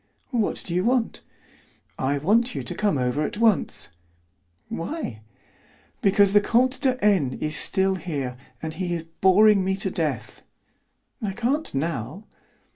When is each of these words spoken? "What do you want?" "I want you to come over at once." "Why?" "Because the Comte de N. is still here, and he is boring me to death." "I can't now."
"What 0.31 0.63
do 0.65 0.73
you 0.73 0.83
want?" 0.83 1.21
"I 1.99 2.17
want 2.17 2.55
you 2.55 2.63
to 2.63 2.73
come 2.73 2.97
over 2.97 3.21
at 3.21 3.37
once." 3.37 3.91
"Why?" 4.67 5.21
"Because 6.01 6.33
the 6.33 6.41
Comte 6.41 6.79
de 6.81 6.99
N. 7.05 7.37
is 7.39 7.55
still 7.55 7.93
here, 7.93 8.35
and 8.63 8.73
he 8.73 8.95
is 8.95 9.03
boring 9.03 9.63
me 9.63 9.75
to 9.75 9.91
death." 9.91 10.41
"I 11.21 11.33
can't 11.33 11.71
now." 11.75 12.25